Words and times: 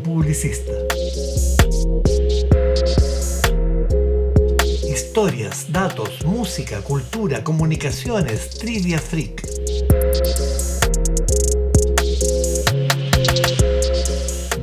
publicista. 0.00 0.72
Historias, 4.90 5.70
datos, 5.70 6.24
música, 6.24 6.80
cultura, 6.80 7.44
comunicaciones, 7.44 8.48
trivia 8.58 8.98
freak. 8.98 9.42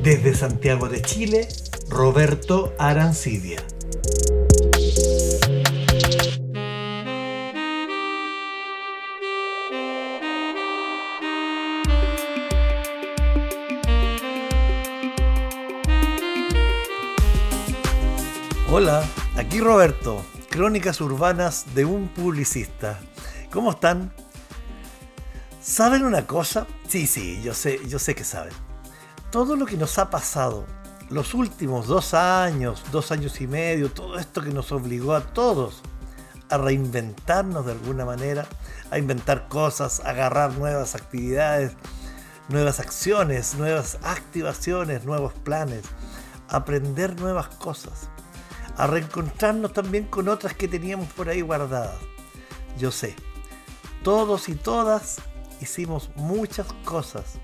Desde 0.01 0.33
Santiago 0.33 0.89
de 0.89 1.03
Chile, 1.03 1.47
Roberto 1.89 2.73
Arancibia. 2.79 3.72
Hola, 18.75 19.03
aquí 19.37 19.59
Roberto, 19.59 20.25
Crónicas 20.49 20.99
Urbanas 20.99 21.75
de 21.75 21.85
un 21.85 22.07
Publicista. 22.07 22.99
¿Cómo 23.51 23.69
están? 23.69 24.11
¿Saben 25.61 26.03
una 26.03 26.25
cosa? 26.25 26.65
Sí, 26.87 27.05
sí, 27.05 27.39
yo 27.43 27.53
sé, 27.53 27.79
yo 27.87 27.99
sé 27.99 28.15
que 28.15 28.23
saben. 28.23 28.51
Todo 29.29 29.55
lo 29.55 29.67
que 29.67 29.77
nos 29.77 29.99
ha 29.99 30.09
pasado 30.09 30.65
los 31.11 31.35
últimos 31.35 31.85
dos 31.85 32.15
años, 32.15 32.83
dos 32.91 33.11
años 33.11 33.41
y 33.41 33.45
medio, 33.45 33.91
todo 33.91 34.17
esto 34.17 34.41
que 34.41 34.49
nos 34.49 34.71
obligó 34.71 35.13
a 35.13 35.21
todos 35.21 35.83
a 36.49 36.57
reinventarnos 36.57 37.67
de 37.67 37.73
alguna 37.73 38.05
manera, 38.05 38.47
a 38.89 38.97
inventar 38.97 39.49
cosas, 39.49 39.99
a 39.99 40.09
agarrar 40.09 40.53
nuevas 40.53 40.95
actividades, 40.95 41.73
nuevas 42.49 42.79
acciones, 42.79 43.53
nuevas 43.53 43.99
activaciones, 44.01 45.05
nuevos 45.05 45.33
planes, 45.33 45.83
aprender 46.49 47.21
nuevas 47.21 47.49
cosas 47.49 48.09
a 48.77 48.87
reencontrarnos 48.87 49.73
también 49.73 50.05
con 50.05 50.27
otras 50.27 50.53
que 50.53 50.67
teníamos 50.67 51.07
por 51.13 51.29
ahí 51.29 51.41
guardadas. 51.41 51.95
Yo 52.77 52.91
sé, 52.91 53.15
todos 54.03 54.49
y 54.49 54.55
todas 54.55 55.17
hicimos 55.61 56.09
muchas 56.15 56.67
cosas 56.83 57.39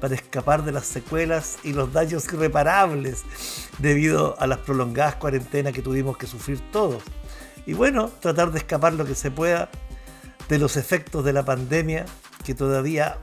para 0.00 0.14
escapar 0.14 0.64
de 0.64 0.72
las 0.72 0.86
secuelas 0.86 1.58
y 1.62 1.72
los 1.72 1.92
daños 1.92 2.24
irreparables 2.32 3.22
debido 3.78 4.34
a 4.40 4.46
las 4.46 4.58
prolongadas 4.58 5.16
cuarentenas 5.16 5.72
que 5.72 5.82
tuvimos 5.82 6.16
que 6.16 6.26
sufrir 6.26 6.60
todos. 6.72 7.02
Y 7.66 7.74
bueno, 7.74 8.10
tratar 8.20 8.50
de 8.50 8.58
escapar 8.58 8.94
lo 8.94 9.04
que 9.04 9.14
se 9.14 9.30
pueda 9.30 9.70
de 10.48 10.58
los 10.58 10.76
efectos 10.76 11.24
de 11.24 11.32
la 11.32 11.44
pandemia 11.44 12.06
que 12.44 12.54
todavía 12.54 13.18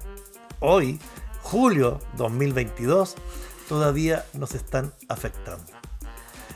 hoy, 0.59 0.99
julio 1.41 1.99
2022, 2.15 3.15
todavía 3.67 4.25
nos 4.33 4.55
están 4.55 4.93
afectando. 5.09 5.88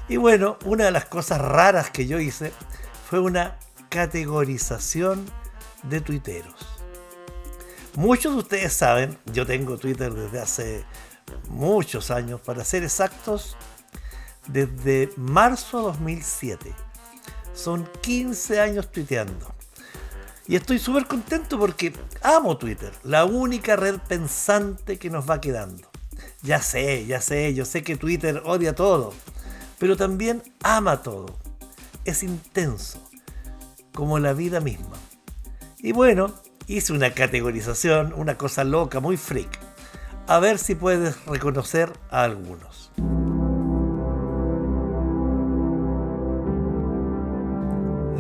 Y 0.10 0.18
bueno, 0.18 0.58
una 0.66 0.86
de 0.86 0.92
las 0.92 1.06
cosas 1.06 1.40
raras 1.40 1.90
que 1.90 2.06
yo 2.08 2.20
hice 2.20 2.52
fue 3.10 3.20
una 3.20 3.58
categorización 3.90 5.26
de 5.84 6.02
tuiteros. 6.02 6.54
Muchos 7.96 8.34
de 8.34 8.40
ustedes 8.40 8.74
saben, 8.74 9.18
yo 9.32 9.46
tengo 9.46 9.78
Twitter 9.78 10.14
desde 10.14 10.40
hace 10.42 10.86
muchos 11.48 12.12
años, 12.12 12.42
para 12.42 12.66
ser 12.66 12.84
exactos, 12.84 13.56
desde 14.48 15.10
marzo 15.16 15.82
2007. 15.84 16.74
Son 17.54 17.90
15 18.02 18.60
años 18.60 18.92
tuiteando. 18.92 19.54
Y 20.48 20.58
estoy 20.58 20.80
súper 20.80 21.06
contento 21.06 21.58
porque 21.58 21.94
amo 22.22 22.58
Twitter, 22.58 22.92
la 23.04 23.24
única 23.24 23.78
red 23.78 24.00
pensante 24.00 25.00
que 25.00 25.10
nos 25.10 25.30
va 25.30 25.40
quedando. 25.40 25.88
Ya 26.42 26.62
sé, 26.62 27.06
ya 27.06 27.22
sé, 27.22 27.54
yo 27.54 27.64
sé 27.64 27.84
que 27.84 27.96
Twitter 27.96 28.42
odia 28.44 28.76
todo 28.76 29.14
pero 29.84 29.98
también 29.98 30.42
ama 30.64 31.02
todo. 31.02 31.26
Es 32.06 32.24
intenso, 32.24 33.06
como 33.94 34.18
la 34.18 34.32
vida 34.32 34.62
misma. 34.62 34.96
Y 35.78 35.92
bueno, 35.92 36.34
hice 36.68 36.94
una 36.94 37.14
categorización, 37.14 38.14
una 38.16 38.38
cosa 38.38 38.64
loca, 38.64 39.02
muy 39.02 39.18
freak. 39.18 39.60
A 40.26 40.40
ver 40.40 40.58
si 40.58 40.76
puedes 40.76 41.26
reconocer 41.26 41.92
a 42.12 42.24
algunos. 42.24 42.94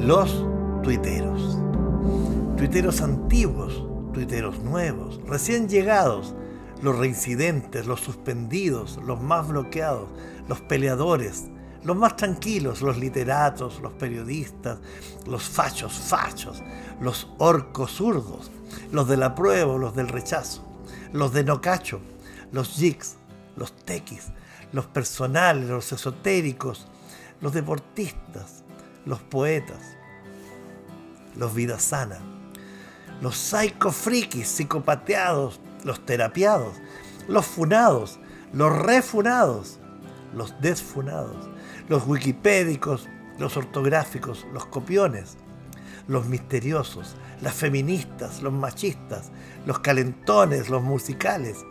Los 0.01 0.45
tuiteros. 0.83 1.59
Tuiteros 2.57 2.99
antiguos, 2.99 3.85
tuiteros 4.11 4.59
nuevos, 4.59 5.21
recién 5.25 5.69
llegados, 5.69 6.35
los 6.81 6.99
reincidentes, 6.99 7.87
los 7.87 8.01
suspendidos, 8.01 8.99
los 9.05 9.21
más 9.21 9.47
bloqueados, 9.47 10.09
los 10.47 10.59
peleadores, 10.61 11.45
los 11.83 11.97
más 11.97 12.15
tranquilos, 12.15 12.81
los 12.81 12.97
literatos, 12.97 13.79
los 13.81 13.93
periodistas, 13.93 14.79
los 15.27 15.43
fachos 15.43 15.93
fachos, 15.93 16.61
los 17.01 17.27
orcos 17.37 17.91
zurdos, 17.91 18.51
los 18.91 19.07
del 19.07 19.23
apruebo, 19.23 19.77
los 19.77 19.95
del 19.95 20.07
rechazo, 20.07 20.63
los 21.11 21.33
de 21.33 21.43
no 21.43 21.61
cacho, 21.61 21.99
los 22.51 22.75
jigs, 22.75 23.15
los 23.55 23.73
tequis, 23.73 24.27
los 24.71 24.85
personales, 24.85 25.69
los 25.69 25.91
esotéricos, 25.91 26.87
los 27.41 27.53
deportistas, 27.53 28.63
los 29.05 29.19
poetas, 29.19 29.97
los 31.35 31.53
vida 31.53 31.79
sana, 31.79 32.19
los 33.21 33.35
psicofrikis, 33.35 34.47
psicopateados, 34.47 35.59
los 35.83 36.05
terapiados, 36.05 36.75
los 37.27 37.45
funados, 37.45 38.19
los 38.53 38.71
refunados, 38.71 39.79
los 40.33 40.59
desfunados, 40.61 41.49
los 41.89 42.07
wikipédicos, 42.07 43.07
los 43.39 43.57
ortográficos, 43.57 44.45
los 44.53 44.65
copiones, 44.65 45.37
los 46.07 46.27
misteriosos, 46.27 47.15
las 47.41 47.53
feministas, 47.53 48.41
los 48.41 48.53
machistas, 48.53 49.31
los 49.65 49.79
calentones, 49.79 50.69
los 50.69 50.81
musicales, 50.81 51.65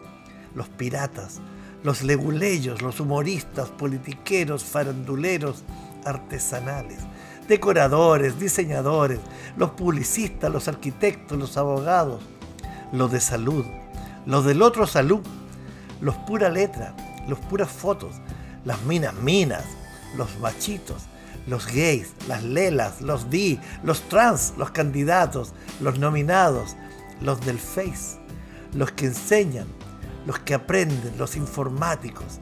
los 0.55 0.69
piratas, 0.69 1.41
los 1.83 2.03
leguleyos, 2.03 2.83
los 2.83 3.01
humoristas, 3.01 3.71
politiqueros, 3.71 4.65
faranduleros, 4.65 5.65
artesanales, 6.05 6.99
decoradores, 7.49 8.39
diseñadores, 8.39 9.21
los 9.57 9.71
publicistas, 9.71 10.51
los 10.51 10.69
arquitectos, 10.69 11.39
los 11.39 11.57
abogados, 11.57 12.23
los 12.93 13.11
de 13.11 13.21
salud, 13.21 13.65
los 14.27 14.45
del 14.45 14.63
otro 14.63 14.87
salud, 14.87 15.21
los 16.01 16.17
pura 16.17 16.49
letra, 16.49 16.95
los 17.29 17.39
puras 17.39 17.71
fotos, 17.71 18.15
las 18.65 18.83
minas 18.83 19.15
minas, 19.15 19.65
los 20.17 20.39
machitos, 20.39 21.03
los 21.47 21.67
gays, 21.67 22.13
las 22.29 22.43
lelas, 22.43 23.01
los 23.01 23.31
di, 23.31 23.59
los 23.83 24.03
trans, 24.09 24.55
los 24.57 24.71
candidatos, 24.71 25.53
los 25.81 25.99
nominados, 25.99 26.77
los 27.21 27.41
del 27.45 27.59
Face, 27.59 28.19
los 28.75 28.93
que 28.93 29.07
enseñan, 29.07 29.67
los 30.27 30.39
que 30.39 30.55
aprenden, 30.55 31.17
los 31.19 31.37
informáticos, 31.37 32.41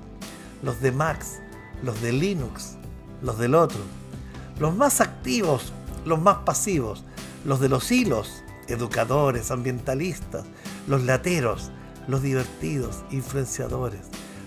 los 0.62 0.80
de 0.80 0.92
Max, 0.92 1.38
los 1.82 2.00
de 2.02 2.12
Linux, 2.12 2.76
los 3.22 3.38
del 3.38 3.54
otro, 3.54 3.80
los 4.58 4.74
más 4.74 5.00
activos, 5.00 5.72
los 6.04 6.20
más 6.20 6.38
pasivos, 6.38 7.04
los 7.44 7.60
de 7.60 7.68
los 7.68 7.90
hilos, 7.90 8.42
educadores, 8.68 9.50
ambientalistas, 9.50 10.44
los 10.86 11.02
lateros, 11.04 11.70
los 12.06 12.22
divertidos, 12.22 13.02
influenciadores, 13.10 14.02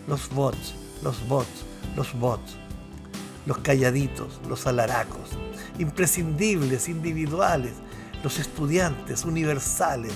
los 0.07 0.29
bots, 0.29 0.75
los 1.01 1.27
bots, 1.27 1.65
los 1.95 2.13
bots 2.19 2.57
los 3.45 3.59
calladitos, 3.59 4.39
los 4.47 4.67
alaracos, 4.67 5.29
imprescindibles, 5.79 6.87
individuales, 6.89 7.73
los 8.23 8.39
estudiantes, 8.39 9.25
universales, 9.25 10.13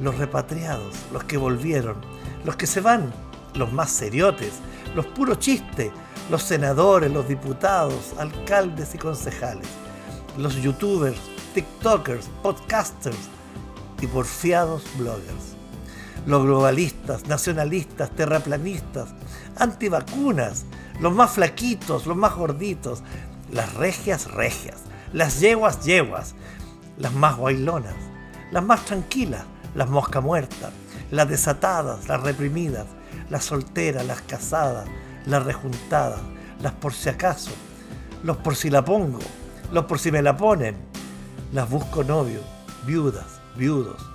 los 0.00 0.18
repatriados, 0.18 0.94
los 1.12 1.24
que 1.24 1.36
volvieron, 1.36 1.96
los 2.44 2.56
que 2.56 2.66
se 2.66 2.80
van, 2.80 3.12
los 3.54 3.72
más 3.72 3.90
seriotes, 3.90 4.52
los 4.94 5.06
puros 5.06 5.38
chistes, 5.38 5.90
los 6.30 6.42
senadores, 6.42 7.10
los 7.10 7.28
diputados, 7.28 8.14
alcaldes 8.18 8.94
y 8.94 8.98
concejales, 8.98 9.68
los 10.38 10.56
youtubers, 10.56 11.18
tiktokers, 11.54 12.28
podcasters 12.42 13.16
y 14.00 14.06
porfiados 14.06 14.84
bloggers, 14.98 15.53
los 16.26 16.42
globalistas, 16.42 17.26
nacionalistas, 17.26 18.10
terraplanistas, 18.10 19.10
antivacunas, 19.56 20.64
los 21.00 21.12
más 21.12 21.32
flaquitos, 21.32 22.06
los 22.06 22.16
más 22.16 22.34
gorditos, 22.34 23.02
las 23.52 23.74
regias 23.74 24.30
regias, 24.32 24.82
las 25.12 25.40
yeguas 25.40 25.84
yeguas, 25.84 26.34
las 26.96 27.12
más 27.12 27.36
guailonas, 27.36 27.94
las 28.50 28.64
más 28.64 28.84
tranquilas, 28.84 29.44
las 29.74 29.88
mosca 29.90 30.20
muertas, 30.20 30.72
las 31.10 31.28
desatadas, 31.28 32.08
las 32.08 32.22
reprimidas, 32.22 32.86
las 33.30 33.44
solteras, 33.44 34.06
las 34.06 34.22
casadas, 34.22 34.88
las 35.26 35.44
rejuntadas, 35.44 36.20
las 36.60 36.72
por 36.72 36.92
si 36.92 37.08
acaso, 37.08 37.50
los 38.22 38.36
por 38.38 38.56
si 38.56 38.70
la 38.70 38.84
pongo, 38.84 39.18
los 39.72 39.84
por 39.84 39.98
si 39.98 40.10
me 40.10 40.22
la 40.22 40.36
ponen, 40.36 40.76
las 41.52 41.68
busco 41.68 42.04
novio, 42.04 42.40
viudas, 42.86 43.40
viudos, 43.56 44.13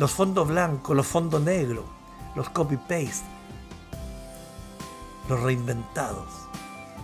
los 0.00 0.12
fondos 0.12 0.48
blancos, 0.48 0.96
los 0.96 1.06
fondos 1.06 1.42
negros, 1.42 1.84
los 2.34 2.48
copy-paste, 2.48 3.26
los 5.28 5.38
reinventados, 5.42 6.26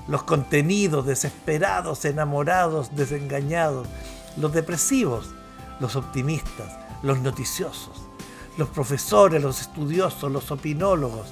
los 0.08 0.22
contenidos 0.22 1.04
desesperados, 1.04 2.06
enamorados, 2.06 2.96
desengañados, 2.96 3.87
los 4.38 4.50
depresivos, 4.54 5.28
los 5.78 5.94
optimistas, 5.94 6.72
los 7.02 7.19
noticiosos, 7.19 8.00
los 8.56 8.70
profesores, 8.70 9.43
los 9.43 9.60
estudiosos, 9.60 10.32
los 10.32 10.50
opinólogos, 10.50 11.26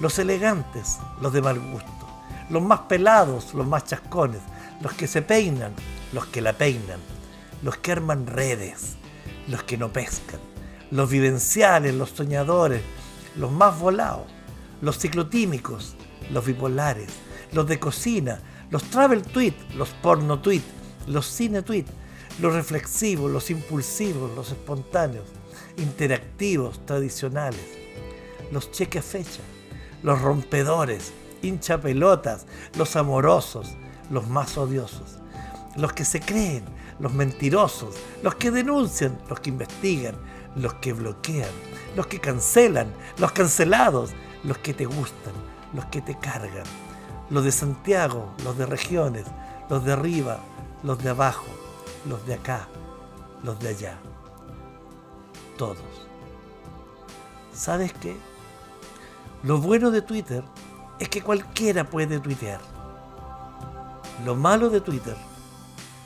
los 0.00 0.18
elegantes, 0.18 0.98
los 1.20 1.32
de 1.32 1.42
mal 1.42 1.60
gusto, 1.60 2.08
los 2.50 2.60
más 2.60 2.80
pelados, 2.80 3.54
los 3.54 3.68
más 3.68 3.84
chascones, 3.84 4.40
los 4.80 4.94
que 4.94 5.06
se 5.06 5.22
peinan, 5.22 5.74
los 6.12 6.26
que 6.26 6.40
la 6.40 6.54
peinan, 6.54 6.98
los 7.62 7.76
que 7.76 7.92
arman 7.92 8.26
redes, 8.26 8.96
los 9.46 9.62
que 9.62 9.78
no 9.78 9.92
pescan, 9.92 10.40
los 10.90 11.10
vivenciales, 11.10 11.94
los 11.94 12.10
soñadores, 12.10 12.82
los 13.36 13.52
más 13.52 13.78
volados, 13.78 14.26
los 14.80 14.98
ciclotímicos, 14.98 15.94
los 16.30 16.44
bipolares, 16.44 17.08
los 17.52 17.66
de 17.66 17.78
cocina, 17.78 18.40
los 18.70 18.84
travel 18.84 19.22
tweet, 19.22 19.54
los 19.76 19.90
porno 19.90 20.40
tweet, 20.40 20.62
los 21.06 21.26
cine 21.26 21.62
tweet, 21.62 21.86
los 22.40 22.54
reflexivos, 22.54 23.30
los 23.30 23.50
impulsivos, 23.50 24.34
los 24.34 24.50
espontáneos, 24.50 25.26
interactivos, 25.76 26.84
tradicionales, 26.86 27.64
los 28.52 28.70
cheque 28.70 29.02
fecha, 29.02 29.40
los 30.02 30.20
rompedores, 30.20 31.12
hinchapelotas, 31.42 32.46
los 32.76 32.96
amorosos, 32.96 33.74
los 34.10 34.28
más 34.28 34.56
odiosos, 34.56 35.18
los 35.76 35.92
que 35.92 36.04
se 36.04 36.20
creen, 36.20 36.64
los 36.98 37.12
mentirosos, 37.12 37.96
los 38.22 38.34
que 38.34 38.50
denuncian, 38.50 39.18
los 39.28 39.40
que 39.40 39.50
investigan, 39.50 40.16
los 40.56 40.74
que 40.74 40.92
bloquean, 40.92 41.50
los 41.96 42.06
que 42.06 42.20
cancelan, 42.20 42.92
los 43.18 43.32
cancelados, 43.32 44.10
los 44.44 44.58
que 44.58 44.74
te 44.74 44.86
gustan, 44.86 45.32
los 45.74 45.84
que 45.86 46.00
te 46.00 46.18
cargan, 46.18 46.64
los 47.30 47.44
de 47.44 47.52
Santiago, 47.52 48.32
los 48.44 48.56
de 48.58 48.66
regiones, 48.66 49.24
los 49.68 49.84
de 49.84 49.92
arriba, 49.92 50.40
los 50.82 51.02
de 51.02 51.10
abajo, 51.10 51.46
los 52.08 52.24
de 52.26 52.34
acá, 52.34 52.68
los 53.42 53.58
de 53.60 53.68
allá, 53.68 53.98
todos. 55.56 55.78
¿Sabes 57.52 57.92
qué? 57.92 58.16
Lo 59.42 59.58
bueno 59.58 59.90
de 59.90 60.02
Twitter 60.02 60.42
es 60.98 61.08
que 61.08 61.22
cualquiera 61.22 61.84
puede 61.84 62.18
tuitear. 62.18 62.60
Lo 64.24 64.34
malo 64.34 64.68
de 64.68 64.80
Twitter 64.80 65.16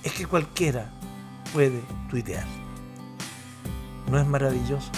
es 0.02 0.12
que 0.12 0.26
cualquiera 0.26 0.90
puede 1.52 1.82
tuitear. 2.10 2.62
¿No 4.10 4.19
es 4.19 4.26
maravilloso? 4.26 4.90